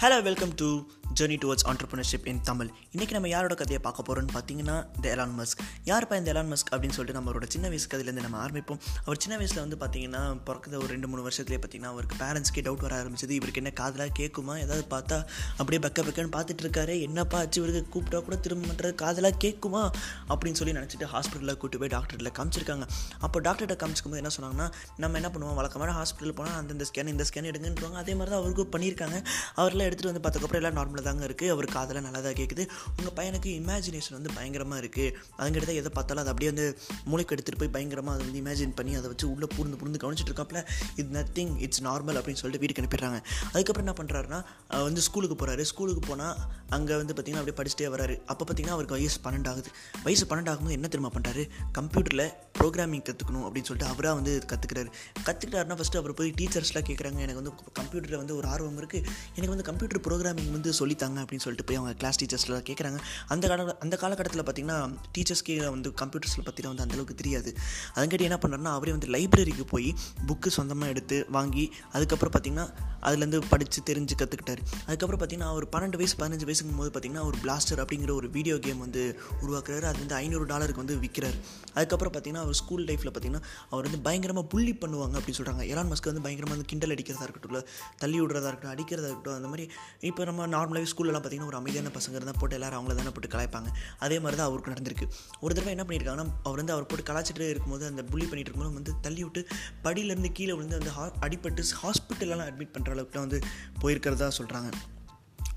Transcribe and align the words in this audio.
Hello, 0.00 0.22
welcome 0.22 0.52
to 0.52 0.86
journey 1.18 1.36
towards 1.44 1.64
entrepreneurship 1.64 2.26
in 2.30 2.40
Tamil 2.40 2.68
இன்றைக்கி 2.92 3.10
நம்ம 3.10 3.28
யாரோட 3.28 3.54
கதையை 3.54 3.78
பார்க்க 3.82 4.04
போகிறோம்னு 4.08 4.32
பார்த்தீங்கன்னா 4.34 4.76
இந்த 4.96 5.06
எலான் 5.14 5.34
மஸ்க் 5.38 5.62
யாருப்பா 5.84 6.16
இந்த 6.16 6.32
எலான் 6.32 6.50
மஸ்க் 6.52 6.70
அப்படின்னு 6.70 6.96
சொல்லிட்டு 6.96 7.20
நம்மளோட 7.20 7.46
சின்ன 7.48 7.68
வயசு 7.68 7.86
கதையிலேருந்து 7.88 8.24
நம்ம 8.26 8.46
ஆரம்பிப்போம். 8.46 8.80
அவர் 9.04 9.18
சின்ன 9.18 9.36
வயசில் 9.36 9.60
வந்து 9.60 9.76
பார்த்தீங்கன்னா 9.76 10.40
பிறந்த 10.44 10.76
ஒரு 10.76 10.86
ரெண்டு 10.86 11.08
மூணு 11.08 11.28
வருஷத்துலேயே 11.28 11.60
பார்த்தீங்கன்னா 11.62 11.90
அவருக்கு 11.92 12.16
பேரண்ட்ஸ்க்கே 12.16 12.64
டவுட் 12.66 12.84
வர 12.86 13.02
ஆரம்பிச்சது. 13.02 13.30
இவருக்கு 13.30 13.62
என்ன 13.62 13.70
காதலாக 13.70 14.10
கேட்குமா? 14.18 14.54
ஏதாவது 14.58 14.84
பார்த்தா 14.90 15.18
அப்படியே 15.56 15.78
பக்க 15.78 16.02
பக்கன்னு 16.02 16.32
பார்த்துட்டு 16.36 16.64
இருக்காரு. 16.66 17.00
என்னப்பா 17.00 17.38
ஆச்சு? 17.38 17.62
இவருக்கு 17.62 18.00
கூப்பிட்டா 18.00 18.22
கூட 18.22 18.36
திரும்ப 18.36 18.66
பண்ணுறது 18.66 18.94
காதலாக 18.94 19.36
கேட்குமா? 19.44 19.90
அப்படின்னு 20.28 20.52
சொல்லி 20.52 20.74
நினச்சிட்டு 20.78 21.08
ஹாஸ்பிட்டலில் 21.14 21.56
கூட்டு 21.56 21.78
போய் 21.78 21.88
டாக்டரில் 21.88 22.32
காமிச்சிருக்காங்க. 22.38 22.86
அப்போ 23.18 23.40
டாக்டர்கிட்ட 23.40 23.78
காமிச்சிக்கும் 23.82 24.14
போது 24.14 24.22
என்ன 24.22 24.32
சொன்னாங்கன்னா 24.38 24.72
நம்ம 24.96 25.20
என்ன 25.22 25.30
பண்ணுவோம்? 25.34 25.54
வழக்கமான 25.54 26.02
ஹாஸ்பிட்டல் 26.02 26.34
போனால் 26.34 26.54
அந்தந்த 26.54 26.86
ஸ்கேன் 26.92 27.06
இந்த 27.06 27.24
ஸ்கேன் 27.32 27.50
எடுங்கன்றவாங்க 27.52 28.00
அதே 28.04 28.14
மாதிரி 28.14 28.32
தான் 28.34 28.40
அவருக்கும் 28.42 28.72
பண்ணியிருக்காங்க. 28.76 29.24
அவரெல்லாம் 29.54 29.88
எடுத்துகிட்டு 29.90 30.12
வந்து 30.12 30.24
பார்த்ததுக்கப்புறம் 30.28 30.62
எல்லாம் 30.62 30.78
நார்மலாக 30.80 30.98
தாங்க 31.08 31.24
இருக்குது 31.28 31.52
அவர் 31.54 31.66
காதில் 31.76 32.00
நல்லா 32.06 32.20
தான் 32.26 32.36
கேட்குது 32.40 32.64
உங்கள் 32.98 33.14
பையனுக்கு 33.18 33.50
இமேஜினேஷன் 33.60 34.16
வந்து 34.18 34.32
பயங்கரமாக 34.38 34.80
இருக்குது 34.82 35.06
அதுங்கிட்ட 35.38 35.74
எதை 35.80 35.92
பார்த்தாலும் 35.98 36.22
அதை 36.24 36.32
அப்படியே 36.34 36.50
வந்து 36.52 36.66
மூளைக்கு 37.10 37.34
எடுத்துகிட்டு 37.36 37.62
போய் 37.62 37.72
பயங்கரமாக 37.76 38.14
அதை 38.16 38.24
வந்து 38.26 38.40
இமேஜின் 38.44 38.74
பண்ணி 38.78 38.94
அதை 39.00 39.08
வச்சு 39.12 39.26
உள்ளே 39.34 39.48
பூர்ந்து 39.54 39.78
பூர்ந்து 39.80 40.02
கவனிச்சிட்டு 40.04 40.32
இருக்காப்புல. 40.32 40.62
இது 41.00 41.08
நத்திங் 41.18 41.54
இட்ஸ் 41.66 41.82
நார்மல் 41.88 42.18
அப்படின்னு 42.20 42.40
சொல்லிட்டு 42.42 42.62
வீட்டுக்கு 42.62 42.84
அனுப்பிடுறாங்க. 42.84 43.18
அதுக்கப்புறம் 43.52 43.86
என்ன 43.86 43.96
பண்ணுறாருன்னா 44.00 44.40
வந்து 44.88 45.02
ஸ்கூலுக்கு 45.08 45.38
போகிறாரு 45.42 45.64
ஸ்கூலுக்கு 45.72 46.04
போனால் 46.10 46.34
அங்கே 46.76 46.94
வந்து 47.02 47.12
பார்த்திங்கன்னா 47.14 47.42
அப்படியே 47.44 47.58
படிச்சுட்டே 47.60 47.90
வராரு. 47.96 48.16
அப்போ 48.32 48.42
பார்த்திங்கன்னா 48.44 48.76
அவருக்கு 48.78 48.96
வயசு 48.98 49.18
பன்னெண்டு 49.26 49.50
ஆகுது 49.52 49.70
வயசு 50.06 50.24
பன்னெண்டு 50.30 50.52
ஆகும்போது 50.52 50.76
என்ன 50.78 50.88
தெரியுமா 50.94 51.12
பண்ணுறாரு 51.16 51.44
கம்ப்யூட்டரில் 51.78 52.26
ப்ரோக்ராமிங் 52.58 53.04
கற்றுக்கணும் 53.08 53.44
அப்படின்னு 53.46 53.68
சொல்லிட்டு 53.68 53.90
அவராக 53.92 54.14
வந்து 54.20 54.32
கற்றுக்கிறாரு 54.52 54.88
கற்றுக்கிட்டாருன்னா 55.26 55.76
ஃபஸ்ட்டு 55.80 56.00
அவர் 56.00 56.14
போய் 56.18 56.30
டீச்சர்ஸ்லாம் 56.40 56.86
கேட்குறாங்க 56.88 57.20
எனக்கு 57.26 57.40
வந்து 57.42 57.52
கம்ப்யூட்டரில் 57.78 58.18
வந்து 58.22 58.34
ஒரு 58.38 58.46
ஆர்வம் 58.54 58.78
இருக்குது 58.82 59.04
எனக்கு 59.36 59.52
வந்து 59.54 59.66
கம்ப்யூட்டர் 59.68 60.02
ப்ரோக்ராமிங் 60.06 60.52
வந்து 60.56 60.72
சொல்லி 60.80 60.89
சொல்லித்தாங்க 60.90 61.20
அப்படின்னு 61.22 61.44
சொல்லிட்டு 61.46 61.64
போய் 61.64 61.76
அவங்க 61.76 61.94
கிளாஸ் 61.94 62.18
டீச்சர்ஸ்லாம் 62.24 62.64
கேட்குறாங்க 62.70 62.98
அந்த 63.26 63.48
கால 63.48 63.76
அந்த 63.78 63.96
காலகட்டத்தில் 63.96 64.44
பார்த்திங்கன்னா 64.44 64.94
டீச்சர்ஸ்க்கே 65.18 65.70
வந்து 65.70 65.90
கம்ப்யூட்டர்ஸில் 65.90 66.44
பற்றிலாம் 66.44 66.74
வந்து 66.74 66.84
அந்தளவுக்கு 66.84 67.14
தெரியாது. 67.14 67.56
அதுங்காட்டி 67.94 68.20
என்ன 68.20 68.38
பண்ணுறாருன்னா 68.42 68.74
அவரே 68.78 68.90
வந்து 68.90 69.08
லைப்ரரிக்கு 69.08 69.64
போய் 69.66 69.94
புக்கு 70.26 70.46
சொந்தமாக 70.46 70.90
எடுத்து 70.90 71.26
வாங்கி 71.30 71.72
அதுக்கப்புறம் 71.92 72.34
பார்த்திங்கன்னா 72.36 72.66
அதுலேருந்து 73.02 73.42
படித்து 73.48 73.82
தெரிஞ்சு 73.86 74.14
கற்றுக்கிட்டாரு 74.18 74.62
அதுக்கப்புறம் 74.86 75.20
பார்த்திங்கன்னா 75.20 75.50
அவர் 75.52 75.66
பன்னெண்டு 75.66 75.96
வயசு 75.96 76.16
பதினஞ்சு 76.16 76.48
வயசுக்கும் 76.50 76.76
போது 76.76 76.90
பார்த்திங்கன்னா 76.98 77.24
ஒரு 77.24 77.36
பிளாஸ்டர் 77.42 77.80
அப்படிங்கிற 77.84 78.10
ஒரு 78.10 78.30
வீடியோ 78.30 78.58
கேம் 78.58 78.78
வந்து 78.78 79.20
உருவாக்குறாரு. 79.42 79.86
அது 79.90 79.98
வந்து 79.98 80.14
ஐநூறு 80.14 80.46
டாலருக்கு 80.46 80.84
வந்து 80.84 81.08
விற்கிறாரு 81.08 81.38
அதுக்கப்புறம் 81.74 82.12
பார்த்திங்கன்னா 82.12 82.44
அவர் 82.44 82.54
ஸ்கூல் 82.54 82.84
லைஃப்பில் 82.84 83.12
பார்த்திங்கன்னா 83.14 83.42
அவர் 83.70 83.84
வந்து 83.84 84.00
பயங்கரமாக 84.00 84.46
புள்ளி 84.46 84.72
பண்ணுவாங்க 84.72 85.16
அப்படின்னு 85.18 85.40
சொல்கிறாங்க 85.40 85.64
எலான் 85.72 85.90
மஸ்க்கு 85.92 86.10
வந்து 86.10 86.24
பயங்கரமாக 86.26 86.56
வந்து 86.56 86.64
கிண்டல் 86.64 86.94
அடிக்கிறதா 86.94 87.22
இருக்கட்டும் 87.22 87.52
இல்லை 87.52 87.62
தள்ளி 87.98 88.20
விடுறதா 88.20 88.46
இருக்கட்டும் 88.46 88.74
அடிக்கிறதா 88.74 89.08
இருக்கட்டும் 89.08 89.34
அந்த 89.34 89.48
மாதிரி 89.48 89.70
இப்போ 90.00 90.24
நம்ம 90.24 90.46
நார்மலாக 90.46 90.79
நார்மலாகவே 90.80 90.90
ஸ்கூல்லலாம் 90.92 91.22
பார்த்திங்கன்னா 91.22 91.50
ஒரு 91.52 91.58
அமைதியான 91.60 91.90
பசங்க 91.96 92.16
இருந்தால் 92.18 92.38
போட்டு 92.40 92.56
எல்லாரும் 92.58 92.78
அவங்கள 92.78 92.94
தானே 93.00 93.12
போட்டு 93.16 93.30
கலாய்ப்பாங்க. 93.34 93.68
அதே 94.04 94.16
மாதிரி 94.22 94.36
தான் 94.40 94.48
அவருக்கு 94.50 94.72
நடந்திருக்கு. 94.74 95.06
ஒரு 95.44 95.52
தடவை 95.56 95.72
என்ன 95.76 95.84
பண்ணியிருக்காங்கன்னா 95.88 96.36
அவர் 96.48 96.60
வந்து 96.60 96.74
அவர் 96.76 96.88
போட்டு 96.90 97.04
கலாச்சிட்டு 97.10 97.50
இருக்கும்போது 97.54 97.84
அந்த 97.90 98.04
புள்ளி 98.12 98.26
பண்ணிட்டு 98.30 98.50
இருக்கும்போது 98.50 98.78
வந்து 98.80 98.94
தள்ளி 99.06 99.22
விட்டு 99.26 99.42
படியிலேருந்து 99.86 100.32
கீழே 100.38 100.54
விழுந்து 100.56 100.80
அந்த 100.80 100.92
ஹா 100.98 101.04
அடிபட்டு 101.26 101.68
ஹாஸ்பிட்டலெலாம் 101.82 102.48
அட்மிட் 102.50 102.74
பண்ணுற 102.76 102.96
அளவுக்குலாம் 102.96 103.26
வந்து 103.28 103.40
போயிருக்கிறதா 103.82 104.30
சொல்கிறாங்க 104.40 104.70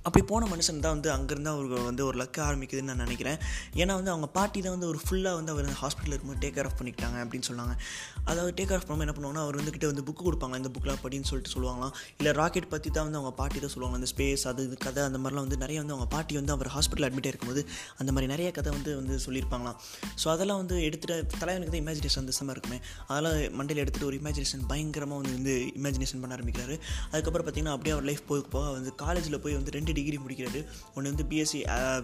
அப்படி 0.08 0.24
போன 0.32 0.48
மனுஷன் 0.54 0.82
தான் 0.86 0.96
வந்து 0.96 1.10
அங்கேருந்து 1.16 1.52
அவருக்கு 1.54 1.78
வந்து 1.90 2.04
ஒரு 2.08 2.18
லக்கு 2.22 2.40
ஆரம்பிக்குதுன்னு 2.48 2.90
நான் 2.92 3.04
நினைக்கிறேன். 3.06 3.38
ஏன்னா 3.82 3.94
வந்து 4.00 4.12
அவங்க 4.14 4.28
பாட்டி 4.38 4.60
தான் 4.66 4.76
வந்து 4.76 4.88
ஒரு 4.92 5.00
ஃபுல்லாக 5.04 5.38
வந்து 5.40 5.52
அவர் 5.54 5.70
ஹாஸ்பிட்டலில் 5.82 6.16
இருக்கும்போது 6.16 6.42
டேக் 6.44 6.56
கேர் 6.58 6.68
ஆஃப் 6.70 6.78
பண்ணிக்கிட்டாங்க 6.80 7.18
அப்படின்னு 7.24 7.48
சொன்னாங்க. 7.50 7.76
அதாவது 8.32 8.52
டேக் 8.60 8.74
ஆஃப் 8.76 8.86
பண்ணும்போது 8.88 9.08
என்ன 9.08 9.16
பண்ணுவாங்கன்னா 9.18 9.44
அவர் 9.46 9.58
வந்துக்கிட்ட 9.62 9.88
வந்து 9.92 10.04
புக்கு 10.10 10.24
கொடுப்பாங்க 10.30 10.58
இந்த 10.62 10.72
புக்கெலாம் 10.76 11.02
படின்னு 11.06 11.30
சொல்லிட்டு 11.32 11.54
சொல்லுவாங்களாம். 11.56 11.94
இல்லை 12.20 12.34
ராக்கெட் 12.42 12.70
பற்றி 12.74 12.92
தான் 12.98 13.08
வந்து 13.08 13.20
அவங்க 13.22 13.34
பாட்டி 13.42 13.62
தான் 13.66 13.74
சொல்லுவாங்க. 13.76 13.98
அந்த 14.02 14.10
ஸ்பேஸ் 14.14 14.46
அது 14.52 14.66
இது 14.70 14.78
கதை 14.88 15.04
அந்த 15.10 15.22
மாதிரிலாம் 15.24 15.48
வந்து 15.48 15.60
நிறைய 15.64 15.78
வந்து 15.84 15.96
அவங்க 15.98 16.10
பாட்டி 16.16 16.34
வந்து 16.42 16.54
அவர் 16.56 16.72
ஹாஸ்பிட்டல் 16.76 17.08
அட்மிட் 17.10 17.30
இருக்கும்போது 17.32 17.64
அந்த 18.02 18.10
மாதிரி 18.16 18.30
நிறைய 18.34 18.52
கதை 18.60 18.74
வந்து 18.78 18.94
வந்து 19.02 19.18
சொல்லியிருப்பாங்களாம். 19.28 19.78
ஸோ 20.24 20.26
அதெல்லாம் 20.36 20.62
வந்து 20.64 20.78
எடுத்துகிட்டு 20.90 21.40
தலைவனுக்கு 21.44 21.74
தான் 21.76 21.84
இமேஜினேஷன் 21.86 22.24
அந்த 22.26 22.52
இருக்குமே. 22.58 22.80
அதெல்லாம் 23.12 23.38
மண்டையில் 23.60 23.84
எடுத்துகிட்டு 23.86 24.10
ஒரு 24.12 24.20
இமேஜினேஷன் 24.22 24.64
பயங்கரமாக 24.74 25.20
வந்து 25.22 25.36
வந்து 25.40 25.56
இமேஜினேஷன் 25.80 26.22
பண்ண 26.24 26.34
ஆரம்பிக்கிறாரு. 26.40 26.78
அதுக்கப்புறம் 27.14 27.48
பார்த்தீங்கன்னா 27.48 27.76
அப்படியே 27.78 27.96
அவர் 27.96 28.08
லைஃப் 28.12 28.24
போக 28.32 28.42
போக 28.56 28.66
வந்து 28.78 28.94
காலேஜில் 29.04 29.42
போய் 29.46 29.58
வந்து 29.60 29.74
ரெண்டு 29.78 29.92
டிகிரி 29.98 30.18
முடிக்கிறது. 30.24 30.60
ஒன்று 30.96 31.12
வந்து 31.12 31.28
பிஎஸ்சி 31.32 31.62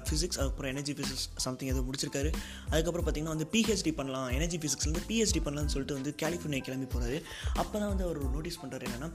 ஃபிசிக்ஸ் 0.08 0.38
uh, 0.38 0.42
அதுக்கப்புறம் 0.42 0.72
எனர்ஜி 0.74 0.94
ஃபிசிக்ஸ் 0.98 1.28
சம்திங் 1.46 1.72
எதுவும் 1.74 1.88
முடிச்சிருக்காரு. 1.90 2.32
அதுக்கப்புறம் 2.74 3.08
பார்த்தீங்கன்னா 3.08 3.36
வந்து 3.36 3.50
பிஹெச்டி 3.56 3.94
பண்ணலாம் 4.00 4.30
எனர்ஜி 4.38 4.60
ஃபிசிக்ஸ்லேருந்து 4.64 5.06
பிஹெச்டி 5.10 5.42
பண்ணலாம்னு 5.48 5.74
சொல்லிட்டு 5.76 5.98
வந்து 6.00 6.14
கலிஃபோர்னியா 6.24 6.66
கிளம்பி 6.70 6.90
போகிறாரு 6.96 7.20
அப்போ 7.62 7.76
தான் 7.82 7.92
வந்து 7.94 8.08
அவர் 8.08 8.20
நோட்டீஸ் 8.38 8.62
பண்ணுறாரு 8.64 8.88
என்னென்னா 8.90 9.10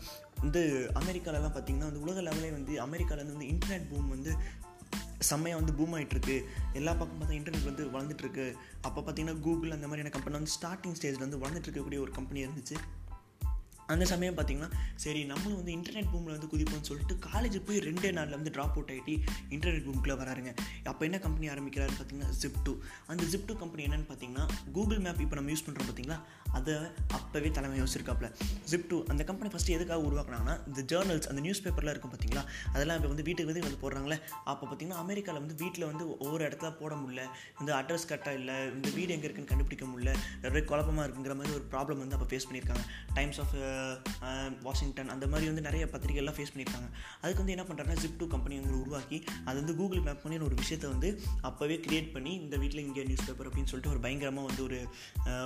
வந்து 0.44 0.62
அமெரிக்காலலாம் 1.00 1.56
பார்த்தீங்கன்னா 1.56 1.88
வந்து 1.90 2.04
உலக 2.06 2.20
லெவலே 2.28 2.52
வந்து 2.58 2.74
அமெரிக்காலேருந்து 2.86 3.36
வந்து 3.36 3.50
இன்டர்நெட் 3.54 3.88
பூம் 3.92 4.12
வந்து 4.16 4.32
செம்மையாக 5.28 5.58
வந்து 5.60 5.74
பூம் 5.76 5.94
ஆகிட்டுருக்கு 5.96 6.34
எல்லா 6.78 6.92
பக்கம் 7.00 7.18
பார்த்தா 7.20 7.36
இன்டர்நெட் 7.38 7.68
வந்து 7.68 7.84
வளர்ந்துட்டுருக்கு. 7.94 8.46
அப்போ 8.86 9.00
பார்த்தீங்கன்னா 9.00 9.36
கூகுள் 9.46 9.76
அந்த 9.76 9.86
மாதிரியான 9.90 10.12
கம்பெனி 10.16 10.36
வந்து 10.38 10.54
ஸ்டார்டிங் 10.56 10.96
ஸ்டேஜில் 10.98 11.24
வந்து 11.26 11.40
வளர்ந்துட்டு 11.42 11.68
இருக்கக்கூடிய 11.68 12.00
ஒரு 12.04 12.12
கம்பெனி 12.18 12.40
இருந்துச்சு. 12.46 12.76
அந்த 13.92 14.04
சமயம் 14.12 14.36
பார்த்தீங்கன்னா 14.38 14.70
சரி 15.04 15.24
நம்மளும் 15.24 15.58
வந்து 15.60 15.72
இன்டர்நெட் 15.78 16.10
பூமில் 16.12 16.34
வந்து 16.36 16.50
குதிப்போம்னு 16.52 16.88
சொல்லிட்டு 16.90 17.16
காலேஜ் 17.28 17.58
போய் 17.68 17.78
ரெண்டே 17.88 18.10
நாளில் 18.18 18.36
வந்து 18.38 18.52
ட்ராப் 18.56 18.76
அவுட் 18.76 18.92
ஆகிட்டு 18.94 19.14
இன்டர்நெட் 19.54 19.84
பூமுக்குள்ளே 19.86 20.16
வராருங்க. 20.22 20.52
அப்போ 20.92 21.04
என்ன 21.08 21.18
கம்பெனி 21.26 21.48
ஆரம்பிக்கிறாரு 21.54 21.94
பார்த்தீங்கன்னா 21.98 22.30
ஜிப் 22.42 22.60
டூ 22.68 22.74
அந்த 23.06 23.24
ஜிப் 23.32 23.46
டூ 23.48 23.56
கம்பெனி 23.62 23.84
என்னென்னு 23.88 24.08
பார்த்தீங்கன்னா 24.10 24.46
கூகுள் 24.76 25.02
மேப் 25.06 25.20
இப்போ 25.26 25.36
நம்ம 25.40 25.50
யூஸ் 25.54 25.66
பண்ணுறோம் 25.66 25.88
பார்த்தீங்களா 25.90 26.18
அதை 26.58 26.74
அப்போவே 27.18 27.50
தலைமை 27.50 27.76
யோசிச்சிருக்காப்புல 27.82 28.28
ஜிப் 28.72 28.88
டூ 28.90 28.98
அந்த 29.12 29.22
கம்பெனி 29.24 29.50
ஃபஸ்ட்டு 29.54 29.76
எதுக்காக 29.76 30.00
உருவாக்குனாங்கன்னா 30.08 30.56
இந்த 30.68 30.82
ஜேர்னல்ஸ் 30.92 31.28
அந்த 31.32 31.40
நியூஸ் 31.40 31.62
பேப்பர்லாம் 31.64 31.94
இருக்கும் 31.94 32.12
பார்த்தீங்களா 32.14 32.44
அதெல்லாம் 32.74 32.96
இப்போ 32.98 33.08
வந்து 33.08 33.26
வீட்டுக்கு 33.28 33.50
வந்து 33.52 33.64
வந்து 33.66 33.80
போடுறாங்களே. 33.84 34.18
அப்போ 34.44 34.64
பார்த்தீங்கன்னா 34.66 35.00
அமெரிக்காவில் 35.04 35.42
வந்து 35.44 35.56
வீட்டில் 35.64 35.86
வந்து 35.90 36.04
ஒவ்வொரு 36.24 36.42
இடத்துல 36.48 36.70
போட 36.80 36.94
முடியல. 36.94 37.22
இந்த 37.60 37.70
அட்ரஸ் 37.80 38.06
கரெக்டாக 38.10 38.38
இல்லை. 38.40 38.56
இந்த 38.76 38.88
வீடு 38.96 39.12
எங்கே 39.16 39.26
இருக்குன்னு 39.28 39.52
கண்டுபிடிக்க 39.52 39.84
முடியல. 39.84 40.12
நிறைய 40.42 40.64
குழப்பமாக 40.70 41.06
இருக்குங்கிற 41.06 41.34
மாதிரி 41.40 41.54
ஒரு 41.58 41.66
ப்ராப்ளம் 41.74 42.02
வந்து 42.02 42.16
அப்போ 42.18 42.28
ஃபேஸ் 42.30 42.46
பண்ணியிருக்காங்க. 42.48 42.84
டைம்ஸ் 43.14 43.40
ஆஃப் 43.44 43.54
வாஷிங்டன் 44.66 45.10
அந்த 45.14 45.26
மாதிரி 45.32 45.46
வந்து 45.50 45.64
நிறைய 45.66 45.84
பத்திரிகைலாம் 45.92 46.36
ஃபேஸ் 46.36 46.52
பண்ணியிருக்காங்க. 46.54 46.88
அதுக்கு 47.22 47.40
வந்து 47.42 47.54
என்ன 47.56 47.64
பண்ணுறாங்கன்னா 47.68 48.00
ஜிப் 48.04 48.18
டூ 48.20 48.26
கம்பெனி 48.34 48.54
வந்து 48.60 48.78
உருவாக்கி 48.82 49.18
அது 49.48 49.56
வந்து 49.60 49.74
கூகுள் 49.80 50.02
மேப் 50.08 50.22
பண்ணி 50.24 50.38
ஒரு 50.48 50.56
விஷயத்தை 50.62 50.88
வந்து 50.94 51.08
அப்போவே 51.48 51.76
கிரியேட் 51.86 52.10
பண்ணி 52.16 52.32
இந்த 52.44 52.56
வீட்டில் 52.62 52.82
இங்கே 52.86 53.04
நியூஸ் 53.10 53.24
பேப்பர் 53.28 53.48
அப்படின்னு 53.50 53.70
சொல்லிட்டு 53.72 53.92
ஒரு 53.94 54.02
பயங்கரமாக 54.06 54.46
வந்து 54.50 54.62
ஒரு 54.68 54.78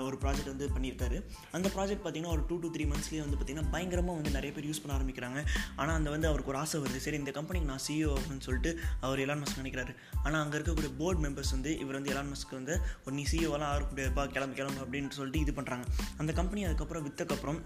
ஒரு 0.08 0.16
ப்ராஜெக்ட் 0.22 0.52
வந்து 0.52 0.68
பண்ணியிருக்காரு. 0.76 1.18
அந்த 1.58 1.68
ப்ராஜெக்ட் 1.76 2.02
பார்த்திங்கன்னா 2.04 2.34
ஒரு 2.36 2.44
டூ 2.50 2.58
டூ 2.62 2.70
த்ரீ 2.76 2.86
மந்த்ஸ்லேயே 2.92 3.22
வந்து 3.26 3.38
பார்த்திங்கன்னா 3.38 3.72
பயங்கரமாக 3.74 4.16
வந்து 4.20 4.34
நிறைய 4.38 4.52
பேர் 4.56 4.68
யூஸ் 4.70 4.82
பண்ண 4.82 4.96
ஆரம்பிக்கிறாங்க. 4.98 5.40
ஆனால் 5.80 5.96
அந்த 6.00 6.10
வந்து 6.14 6.28
அவருக்கு 6.30 6.52
ஒரு 6.54 6.60
ஆசை 6.62 6.80
வருது. 6.84 7.00
சரி 7.06 7.20
இந்த 7.22 7.34
கம்பெனிக்கு 7.38 7.70
நான் 7.72 7.84
சிஇஓ 7.86 8.12
அப்படின்னு 8.18 8.46
சொல்லிட்டு 8.48 8.72
அவர் 9.06 9.22
எலான் 9.26 9.42
மஸ்க் 9.44 9.62
நினைக்கிறாரு. 9.62 9.94
ஆனால் 10.26 10.40
அங்கே 10.42 10.56
இருக்கக்கூடிய 10.58 10.92
போர்டு 11.00 11.22
மெம்பர்ஸ் 11.26 11.54
வந்து 11.56 11.72
இவர் 11.82 11.98
வந்து 11.98 12.12
எலான் 12.14 12.32
மஸ்க்கு 12.34 12.58
வந்து 12.60 12.76
ஒரு 13.04 13.14
நீ 13.18 13.24
சிஇஓலாம் 13.32 13.70
ஆகக்கூடியப்பா 13.72 14.24
கிளம்பு 14.36 14.56
கிளம்பு 14.60 14.82
அப்படின்னு 14.84 15.16
சொல்லிட்டு 15.18 15.44
இது 15.44 15.54
பண்ணுறாங்க 15.58 15.86
அந்த 16.22 16.32
கம்பெனி 16.40 16.62
அதுக்கப்புறம் 16.68 17.04
விற்றக்கப்புறம் 17.08 17.60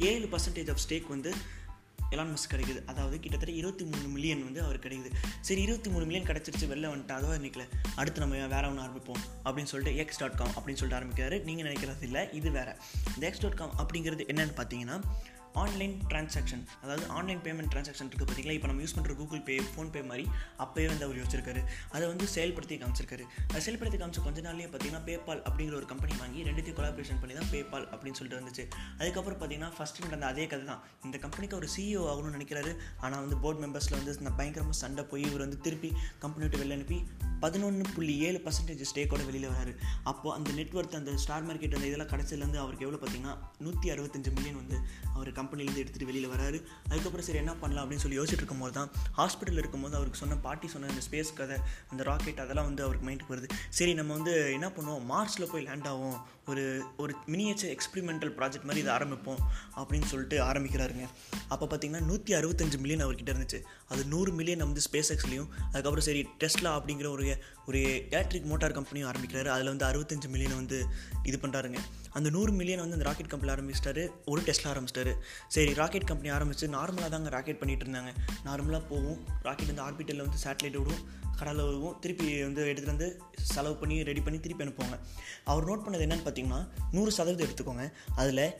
ஏழு 0.00 0.26
பர்சன்டேஜ் 0.26 0.70
ஆஃப் 0.70 0.80
ஸ்டேக் 0.88 1.08
வந்து 1.08 1.34
எலான் 2.10 2.30
மஸ்க் 2.34 2.52
கிடைக்குது. 2.52 2.84
அதாவது 2.86 3.20
கிட்டத்தட்ட 3.20 3.54
இருபத்தி 3.54 3.84
மூணு 3.84 4.08
மில்லியன் 4.08 4.44
வந்து 4.44 4.62
அவர் 4.62 4.78
கிடைக்குது. 4.78 5.10
சரி 5.40 5.62
இருபத்தி 5.62 5.90
மூணு 5.90 6.04
மில்லியன் 6.04 6.28
கிடச்சிருச்சு 6.28 6.62
வெளில 6.62 6.90
வந்துட்டு 6.92 7.12
அதோ 7.12 7.38
நிற்கல 7.38 7.64
அடுத்து 7.96 8.20
நம்ம 8.20 8.46
வேற 8.46 8.68
ஒன்று 8.68 8.82
ஆரம்பிப்போம் 8.82 9.22
அப்படின்னு 9.44 9.70
சொல்லிட்டு 9.72 9.98
எக்ஸ் 9.98 10.18
டாட் 10.18 10.36
காம் 10.36 10.54
அப்படின்னு 10.56 10.80
சொல்லிட்டு 10.80 10.98
ஆரம்பிக்கிறாரு. 10.98 11.42
நீங்கள் 11.42 11.72
நினைக்கிறது 11.72 12.02
இல்லை 12.02 12.28
இது 12.32 12.50
வேறு. 12.50 12.74
இந்த 13.14 13.26
எக்ஸ் 13.26 13.40
டாட் 13.40 13.56
காம் 13.56 13.74
அப்படிங்கிறது 13.78 14.26
என்னென்னு 14.32 14.54
பார்த்தீங்கன்னா 14.56 15.00
ஆன்லைன் 15.62 15.94
ட்ரான்சாக்ஷன் 16.10 16.62
அதாவது 16.82 17.04
ஆன்லைன் 17.18 17.40
பேமெண்ட் 17.46 17.70
ட்ரான்சாக்ஷன் 17.72 18.08
இருக்குது 18.10 18.28
பார்த்தீங்களா? 18.28 18.56
இப்போ 18.58 18.68
நம்ம 18.70 18.82
யூஸ் 18.84 18.94
பண்ணுற 18.96 19.14
கூகுள் 19.20 19.42
பே 19.48 19.56
ஃபோன்பே 19.72 20.02
மாதிரி 20.10 20.24
அப்போயே 20.64 20.86
வந்து 20.92 21.04
அவர் 21.06 21.18
யோசிச்சிருக்காரு. 21.20 21.62
அதை 21.94 22.04
வந்து 22.12 22.26
செயல்படுத்தி 22.34 22.76
காமிச்சிருக்காரு. 22.82 23.24
அதை 23.50 23.60
செயல்படுத்தி 23.66 24.00
காமிச்ச 24.02 24.22
கொஞ்ச 24.26 24.40
நாள்லேயே 24.48 24.68
பார்த்தீங்கன்னா 24.72 25.04
பேபால் 25.08 25.42
அப்படிங்கிற 25.48 25.76
ஒரு 25.80 25.88
கம்பெனி 25.92 26.14
வாங்கி 26.22 26.42
ரெண்டுத்தையும் 26.48 26.78
கொலாபரேஷன் 26.80 27.20
பண்ணி 27.22 27.36
தான் 27.40 27.50
பேபால் 27.54 27.86
அப்படின்னு 27.92 28.18
சொல்லிட்டு 28.20 28.40
வந்துச்சு. 28.40 28.66
அதுக்கப்புறம் 29.00 29.40
பார்த்தீங்கன்னா 29.40 29.72
ஃபஸ்ட்டு 29.78 30.06
நடந்த 30.06 30.26
அதே 30.32 30.46
கதை 30.52 30.66
தான். 30.72 30.82
இந்த 31.08 31.18
கம்பெனிக்கு 31.24 31.58
ஒரு 31.60 31.70
சிஇஓ 31.76 32.04
ஆகணும்னு 32.12 32.36
நினைக்கிறாரு. 32.38 32.74
ஆனால் 33.04 33.22
வந்து 33.24 33.38
போர்டு 33.44 33.62
மெம்பர்ஸில் 33.64 33.98
வந்து 33.98 34.14
இந்த 34.24 34.34
பயங்கரமாக 34.40 34.78
சண்டை 34.82 35.04
போய் 35.12 35.26
இவர் 35.30 35.44
வந்து 35.46 35.60
திருப்பி 35.66 35.92
கம்பெனி 36.24 36.44
விட்டு 36.46 36.62
வெளில 36.62 36.78
அனுப்பி 36.78 37.00
பதினொன்று 37.44 37.84
புள்ளி 37.96 38.14
ஏழு 38.26 38.38
பர்சன்டேஜ் 38.46 38.88
ஸ்டேக்கோட 38.88 39.22
வெளியில் 39.28 39.50
வராரு. 39.52 39.72
அப்போது 40.10 40.34
அந்த 40.38 40.50
நெட்ஒர்க் 40.58 40.96
அந்த 40.98 41.12
ஸ்டார் 41.22 41.46
மார்க்கெட் 41.48 41.76
அந்த 41.76 41.86
இதெல்லாம் 41.90 42.10
கடைசியிலேருந்து 42.12 42.60
அவருக்கு 42.62 42.86
எவ்வளோ 42.86 43.00
பார்த்தீங்கன்னா 43.02 43.34
நூற்றி 43.66 43.86
அறுபத்தஞ்சு 43.94 44.32
மில்லியன் 44.36 44.58
வந்து 44.62 44.76
அவருக்கு 45.14 45.39
கம்பெனிலேருந்து 45.40 45.82
எடுத்துகிட்டு 45.84 46.10
வெளியில் 46.10 46.32
வராரு. 46.34 46.60
அதுக்கப்புறம் 46.90 47.26
சரி 47.28 47.42
என்ன 47.44 47.54
பண்ணலாம் 47.62 47.84
அப்படின்னு 47.84 48.04
சொல்லி 48.06 48.18
யோசிச்சுட்டு 48.20 48.42
இருக்கும்போது 48.42 48.74
தான் 48.78 48.90
ஹாஸ்பிட்டலில் 49.20 49.62
இருக்கும்போது 49.64 49.96
அவருக்கு 50.00 50.22
சொன்ன 50.22 50.40
பாட்டி 50.46 50.68
சொன்ன 50.74 50.90
அந்த 50.94 51.04
ஸ்பேஸ் 51.08 51.32
கதை 51.40 51.58
அந்த 51.90 52.02
ராக்கெட் 52.10 52.42
அதெல்லாம் 52.46 52.68
வந்து 52.70 52.84
அவருக்கு 52.86 53.06
மைண்டுக்கு 53.08 53.34
வருது. 53.34 53.48
சரி 53.78 53.94
நம்ம 54.00 54.14
வந்து 54.18 54.34
என்ன 54.52 54.68
பண்ணுவோம்? 54.76 55.06
மார்ஸில் 55.12 55.50
போய் 55.52 55.66
லேண்ட் 55.68 55.88
ஆகும் 55.94 56.18
ஒரு 56.50 56.62
ஒரு 57.02 57.12
மினியேச்சர் 57.32 57.72
எக்ஸ்பிரிமெண்டல் 57.74 58.32
ப்ராஜெக்ட் 58.38 58.66
மாதிரி 58.68 58.82
இதை 58.82 58.92
ஆரம்பிப்போம் 58.94 59.40
அப்படின்னு 59.80 60.08
சொல்லிட்டு 60.12 60.36
ஆரம்பிக்கிறாருங்க. 60.44 61.04
அப்போ 61.48 61.64
பார்த்தீங்கன்னா 61.66 62.02
நூற்றி 62.10 62.34
அறுபத்தஞ்சு 62.34 62.78
மில்லியன் 62.84 63.04
அவர்கிட்ட 63.06 63.32
இருந்துச்சு. 63.34 63.60
அது 63.88 64.02
நூறு 64.04 64.32
மில்லியன் 64.32 64.66
வந்து 64.68 64.84
ஸ்பேஸ் 64.88 65.12
எக்ஸ்லையும் 65.14 65.48
அதுக்கப்புறம் 65.72 66.08
சரி 66.08 66.22
டெஸ்ட்லா 66.42 66.72
அப்படிங்கிற 66.78 67.08
ஒரு 67.16 67.26
ஒரு 67.66 67.80
எலக்ட்ரிக் 68.10 68.48
மோட்டார் 68.52 68.76
கம்பெனியும் 68.78 69.10
ஆரம்பிக்கிறாரு. 69.10 69.48
அதில் 69.56 69.72
வந்து 69.72 69.88
அறுபத்தஞ்சு 69.90 70.28
மில்லியன் 70.34 70.58
வந்து 70.60 70.78
இது 71.22 71.38
பண்ணுறாருங்க 71.42 71.80
அந்த 72.10 72.30
நூறு 72.30 72.52
மில்லியன் 72.52 72.80
வந்து 72.80 72.96
அந்த 72.96 73.04
ராக்கெட் 73.04 73.28
கம்பெனி 73.28 73.52
ஆரம்பிச்சிட்டாரு. 73.52 74.08
ஒரு 74.26 74.42
டெஸ்ட்ல 74.42 74.66
ஆரம்பிச்சிட்டாரு. 74.66 75.14
சரி 75.48 75.74
ராக்கெட் 75.74 76.06
கம்பெனி 76.06 76.36
ஆரம்பிச்சு 76.36 76.60
நார்மலாக 76.60 77.08
தாங்க 77.08 77.28
ராக்கெட் 77.28 77.58
பண்ணிட்டு 77.58 77.84
இருந்தாங்க. 77.84 78.14
நார்மலாக 78.44 78.82
போவோம். 78.88 79.24
ராக்கெட் 79.42 79.74
வந்து 79.74 79.82
ஆர்பிட்டலில் 79.82 80.26
வந்து 80.26 80.36
சேட்டலைட் 80.44 80.82
விடும் 80.82 81.18
கடலில் 81.38 81.64
வருவோம். 81.64 81.98
திருப்பி 82.00 82.42
வந்து 82.42 82.64
எடுத்துகிட்டு 82.64 82.86
வந்து 82.86 83.22
செலவு 83.34 83.76
பண்ணி 83.76 84.02
ரெடி 84.02 84.20
பண்ணி 84.20 84.40
திருப்பி 84.40 84.64
அனுப்புவாங்க. 84.64 84.98
அவர் 85.44 85.64
நோட் 85.64 85.82
பண்ணது 85.82 86.02
என்னென்னு 86.02 86.28
பார்த்தீங்கன்னா 86.28 86.68
நூறு 86.90 87.12
சதவீதம் 87.12 87.48
எடுத்துக்கோங்க. 87.48 87.92
அதில் 88.14 88.52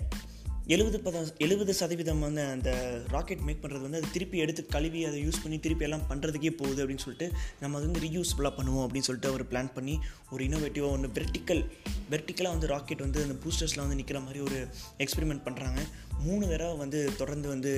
எழுபது 0.75 0.99
பத 0.99 1.21
எழுபது 1.39 1.73
சதவீதம் 1.75 2.21
வந்து 2.21 2.43
அந்த 2.47 2.71
ராக்கெட் 3.09 3.41
மேக் 3.41 3.63
பண்ணுறது 3.63 3.81
வந்து 3.81 3.97
அது 3.97 4.09
திருப்பி 4.13 4.39
எடுத்து 4.39 4.67
கழுவி 4.67 5.05
அதை 5.05 5.27
யூஸ் 5.27 5.41
பண்ணி 5.43 5.59
திருப்பி 5.59 5.85
எல்லாம் 5.85 6.05
பண்ணுறதுக்கே 6.09 6.51
போகுது 6.51 6.83
அப்படின்னு 6.83 6.97
சொல்லிட்டு 6.97 7.27
நம்ம 7.61 7.79
அது 7.79 7.87
வந்து 7.87 8.03
ரீயூஸ்ஃபுல்லாக 8.07 8.53
பண்ணுவோம் 8.57 8.85
அப்படின்னு 8.85 9.01
சொல்லிட்டு 9.01 9.29
அவர் 9.29 9.45
பிளான் 9.47 9.73
பண்ணி 9.75 9.95
ஒரு 10.31 10.45
இனோவேட்டிவாக 10.45 10.91
ஒன்று 10.91 11.09
வெர்டிக்கல் 11.09 11.63
வெர்டிக்கலாக 12.11 12.53
வந்து 12.53 12.67
ராக்கெட் 12.67 13.01
வந்து 13.01 13.23
அந்த 13.23 13.37
பூஸ்டர்ஸில் 13.45 13.77
வந்து 13.77 13.95
நிற்கிற 13.95 14.21
மாதிரி 14.21 14.41
ஒரு 14.41 14.61
எக்ஸ்பெரிமெண்ட் 14.99 15.45
பண்ணுறாங்க 15.45 15.81
மூணு 16.23 16.49
தடவை 16.49 16.77
வந்து 16.77 17.11
தொடர்ந்து 17.17 17.49
வந்து 17.49 17.73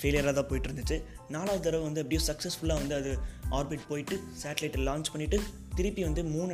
ஃபெயிலியராக 0.00 0.32
தான் 0.32 0.46
போயிட்டு 0.46 0.68
இருந்துச்சு. 0.68 0.96
நாலாவது 1.28 1.64
தடவை 1.64 1.84
வந்து 1.84 2.00
அப்படியே 2.00 2.22
சக்ஸஸ்ஃபுல்லாக 2.26 2.78
வந்து 2.78 2.94
அது 2.94 3.12
ஆர்பிட் 3.50 3.88
போயிட்டு 3.88 4.16
சேட்டலைட்டை 4.42 4.82
லான்ச் 4.82 5.12
பண்ணிவிட்டு 5.14 5.40
திருப்பி 5.78 6.02
வந்து 6.08 6.22
மூணு 6.34 6.52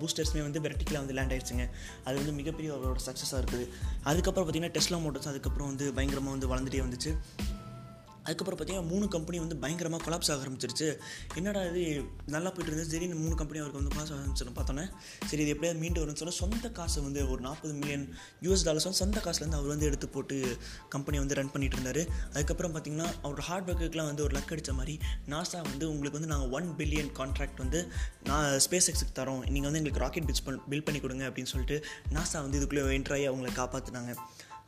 பூஸ்டர்ஸுமே 0.00 0.42
வந்து 0.46 0.60
வெர்டிக்கலாக 0.66 1.02
வந்து 1.02 1.16
லேண்ட் 1.18 1.32
ஆயிடுச்சுங்க. 1.34 1.66
அது 2.08 2.16
வந்து 2.20 2.32
மிகப்பெரிய 2.40 2.70
அவரோட 2.76 3.00
சக்ஸஸாக 3.08 3.40
இருக்குது. 3.42 3.66
அதுக்கப்புறம் 4.10 4.46
பார்த்திங்கன்னா 4.46 4.74
டெஸ்லா 4.78 5.00
மோட்டர்ஸ் 5.04 5.30
அதுக்கப்புறம் 5.32 5.70
வந்து 5.72 5.86
பயங்கரமாக 5.98 6.34
வந்து 6.34 6.50
வளர்ந்துட்டே 6.52 6.82
வந்துச்சு. 6.86 7.12
அதுக்கப்புறம் 8.26 8.58
பார்த்தீங்கன்னா 8.58 8.90
மூணு 8.92 9.06
கம்பெனி 9.14 9.38
வந்து 9.44 9.56
பயங்கரமாக 9.64 10.02
கொலாப்ஸ் 10.06 10.30
ஆக 10.32 10.40
ஆரம்பிச்சிருச்சு. 10.44 10.88
என்னடா 11.38 11.60
இது 11.70 11.82
நல்லா 12.34 12.50
போயிட்டு 12.54 12.70
இருந்தது. 12.72 12.90
சரி 12.94 13.06
இந்த 13.08 13.18
மூணு 13.24 13.34
கம்பெனி 13.40 13.60
அவருக்கு 13.62 13.80
வந்து 13.80 13.92
கொலாப்ஸ் 13.94 14.14
ஆரம்பிச்சிடும் 14.16 14.56
பார்த்தோன்னே. 14.58 14.86
சரி 15.30 15.42
இது 15.44 15.52
எப்படியாவது 15.54 15.80
மீண்டு 15.84 16.00
வரும்னு 16.02 16.20
சொன்னால் 16.22 16.38
சொந்த 16.42 16.70
காசை 16.78 17.00
வந்து 17.06 17.20
ஒரு 17.32 17.40
நாற்பது 17.48 17.72
மில்லியன் 17.80 18.06
யூஎஸ் 18.46 18.66
டாலர்ஸ் 18.68 18.88
வந்து 18.88 19.02
சொந்த 19.02 19.18
காசுலேருந்து 19.26 19.58
அவர் 19.60 19.72
வந்து 19.74 19.88
எடுத்து 19.90 20.08
போட்டு 20.16 20.36
கம்பெனி 20.94 21.16
வந்து 21.22 21.38
ரன் 21.40 21.52
பண்ணிட்டு 21.54 21.78
இருந்தார். 21.78 22.02
அதுக்கப்புறம் 22.34 22.74
பார்த்தீங்கன்னா 22.76 23.08
அவரோட 23.24 23.44
ஹார்ட் 23.50 23.68
ஒர்க்குக்கெலாம் 23.72 24.10
வந்து 24.10 24.24
ஒரு 24.26 24.34
லக் 24.38 24.52
அடித்த 24.56 24.74
மாதிரி 24.80 24.96
நாசா 25.34 25.60
வந்து 25.70 25.84
உங்களுக்கு 25.92 26.18
வந்து 26.20 26.32
நாங்கள் 26.34 26.52
ஒன் 26.58 26.68
பில்லியன் 26.80 27.12
கான்ட்ராக்ட் 27.20 27.62
வந்து 27.64 27.80
நான் 28.30 28.48
ஸ்பேஸ் 28.66 28.90
எக்ஸுக்கு 28.92 29.16
தரோம். 29.20 29.42
நீங்கள் 29.54 29.68
வந்து 29.68 29.80
எங்களுக்கு 29.82 30.04
ராக்கெட் 30.06 30.28
பில்ஸ் 30.30 30.44
பண் 30.48 30.60
பில் 30.72 30.86
பண்ணி 30.88 31.00
கொடுங்க 31.06 31.24
அப்படின்னு 31.30 31.52
சொல்லிட்டு 31.54 31.78
நாசா 32.16 32.40
வந்து 32.46 32.58
இதுக்குள்ளே 32.60 32.84
என்ட்ராகி 32.98 33.26
அவங்கள 33.32 33.50
காப்பாற்றினாங்க 33.62 34.12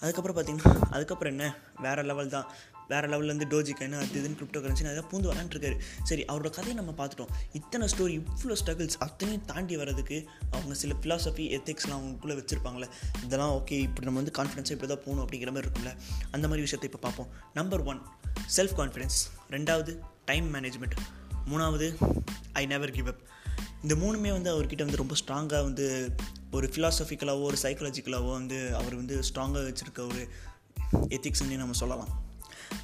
அதுக்கப்புறம் 0.02 0.36
பார்த்தீங்கன்னா 0.36 0.72
அதுக்கப்புறம் 0.96 1.32
என்ன? 1.34 1.46
வேறு 1.84 2.02
லெவல் 2.10 2.34
தான். 2.34 2.48
வேறு 2.88 3.08
லெவல்லேருந்து 3.12 3.48
டோஜி 3.52 3.72
கைனா 3.80 3.98
அது 4.04 4.20
இதுன்னு 4.20 4.38
கிரிப்டோ 4.40 4.60
கரன்சி 4.64 4.90
அதை 4.92 5.04
பூந்து 5.10 5.30
வரான்ட்ருக்காரு 5.32 5.76
சரி 6.02 6.24
அவரோட 6.24 6.50
கதையை 6.50 6.74
நம்ம 6.74 6.92
பார்த்துட்டோம். 6.98 7.32
இத்தனை 7.52 7.88
ஸ்டோரி 7.92 8.16
இவ்வளோ 8.20 8.56
ஸ்ட்ரகிள்ஸ் 8.62 8.98
அத்தனையும் 8.98 9.44
தாண்டி 9.44 9.76
வரதுக்கு 9.76 10.26
அவங்க 10.50 10.74
சில 10.74 10.94
ஃபிலாசபி 11.02 11.46
எத்திக்ஸ்லாம் 11.58 11.98
அவங்களுக்குள்ளே 11.98 12.36
வச்சுருப்பாங்களே 12.40 12.88
இதெல்லாம் 13.24 13.52
ஓகே 13.58 13.78
இப்படி 13.86 14.06
நம்ம 14.08 14.20
வந்து 14.22 14.36
கான்ஃபிடன்ஸாக 14.38 14.76
இப்படி 14.76 14.90
தான் 14.94 15.04
போகணும் 15.04 15.24
அப்படிங்கிற 15.24 15.52
மாதிரி 15.54 15.66
இருக்கும்ல. 15.66 15.92
அந்த 16.30 16.44
மாதிரி 16.48 16.64
விஷயத்தை 16.66 16.88
இப்போ 16.90 17.02
பார்ப்போம். 17.06 17.30
நம்பர் 17.54 17.84
ஒன் 17.84 18.00
செல்ஃப் 18.56 18.76
கான்ஃபிடென்ஸ் 18.80 19.18
ரெண்டாவது 19.50 19.98
டைம் 20.24 20.54
மேனேஜ்மெண்ட் 20.54 20.96
மூணாவது 21.50 21.86
ஐ 22.52 22.66
நெவர் 22.66 22.90
கிவ் 22.90 23.06
அப் 23.06 23.22
இந்த 23.82 23.94
மூணுமே 23.94 24.30
வந்து 24.32 24.50
அவர்கிட்ட 24.54 24.84
வந்து 24.86 25.02
ரொம்ப 25.02 25.14
ஸ்ட்ராங்காக 25.20 25.62
வந்து 25.62 26.14
ஒரு 26.50 26.66
ஃபிலாசபிக்கலாகவோ 26.74 27.42
ஒரு 27.42 27.58
சைக்கலாஜிக்கலாகவோ 27.62 28.30
வந்து 28.30 28.74
அவர் 28.74 28.94
வந்து 28.94 29.16
ஸ்ட்ராங்காக 29.28 29.64
வச்சுருக்க 29.68 30.00
ஒரு 30.06 30.22
எத்திக்ஸ்ன்னு 31.16 31.56
நம்ம 31.56 31.78
சொல்லலாம். 31.82 32.12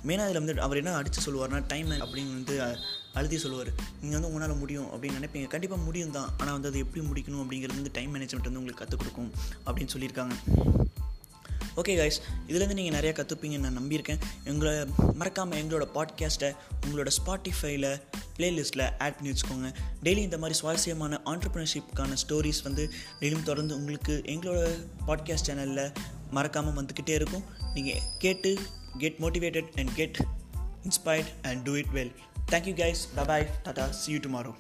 மெயினாக 0.06 0.28
அதில் 0.28 0.40
வந்து 0.42 0.60
அவர் 0.60 0.76
என்ன 0.76 0.94
அடித்து 0.94 1.20
சொல்லுவார்னா 1.26 1.66
டைம் 1.66 1.90
அப்படின்னு 1.90 2.34
வந்து 2.38 2.76
அழுதி 3.19 3.38
சொல்லுவார். 3.38 3.70
நீங்கள் 4.00 4.20
வந்து 4.20 4.28
உங்களால் 4.28 4.56
முடியும் 4.56 4.88
அப்படின்னு 4.92 5.19
நினைப்பீங்க. 5.20 5.46
கண்டிப்பாக 5.46 5.82
முடியும் 5.82 6.10
தான். 6.10 6.31
ஆனால் 6.38 6.52
வந்து 6.52 6.69
அது 6.69 6.78
எப்படி 6.78 7.02
முடிக்கணும் 7.08 7.42
அப்படிங்கிறது 7.44 7.81
வந்து 7.81 7.90
டைம் 7.92 8.14
மேனேஜ்மெண்ட் 8.14 8.48
வந்து 8.50 8.60
உங்களுக்கு 8.62 8.82
கற்றுக் 8.82 8.98
கொடுக்கும் 8.98 9.32
அப்படின்னு 9.66 9.94
சொல்லியிருக்காங்க. 9.94 10.34
ஓகே 11.76 11.94
கைஸ் 12.00 12.19
இதுலேருந்து 12.48 12.76
நீங்கள் 12.78 12.96
நிறையா 12.96 13.14
கற்றுப்பீங்கன்னு 13.19 13.64
நான் 13.66 13.78
நம்பியிருக்கேன். 13.78 14.20
எங்களை 14.44 14.86
மறக்காமல் 15.14 15.60
எங்களோட 15.62 15.86
பாட்காஸ்ட்டை 15.94 16.50
உங்களோட 16.86 17.10
ஸ்பாட்டிஃபைல 17.16 17.88
பிளேலிஸ்ட்டில் 18.36 18.84
ஆட் 18.98 19.16
பண்ணி 19.16 19.31
வச்சுக்கோங்க. 19.31 19.69
டெய்லி 20.02 20.22
இந்த 20.28 20.38
மாதிரி 20.38 20.58
சுவாரஸ்யமான 20.58 21.20
ஆண்டர்பிரினர்ஷிப்கான 21.25 22.16
ஸ்டோரிஸ் 22.22 22.62
வந்து 22.62 22.90
டெய்லியும் 23.20 23.48
தொடர்ந்து 23.50 23.76
உங்களுக்கு 23.76 24.22
எங்களோட 24.26 24.60
பாட்காஸ்ட் 25.06 25.48
சேனலில் 25.50 25.92
மறக்காமல் 26.31 26.78
வந்துக்கிட்டே 26.81 27.14
இருக்கும். 27.20 27.44
நீங்கள் 27.75 28.00
கேட்டு 28.19 28.58
get 28.99 29.20
motivated 29.20 29.67
and 29.76 29.94
get 29.94 30.19
inspired 30.85 31.26
and 31.44 31.64
do 31.64 31.75
it 31.75 31.93
well. 31.93 32.08
Thank 32.46 32.67
you 32.67 32.75
guys. 32.75 33.06
Bye 33.06 33.25
bye. 33.25 33.46
Tata. 33.64 33.93
See 33.93 34.12
you 34.12 34.19
tomorrow. 34.19 34.55